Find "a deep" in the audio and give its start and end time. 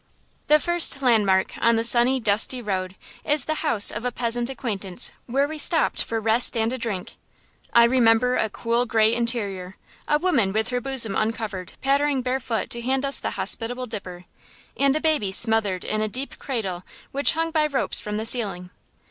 16.01-16.39